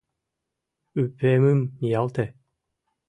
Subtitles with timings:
[1.01, 2.25] —Ӱпемым ниялте...